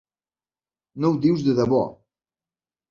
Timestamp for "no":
1.03-1.11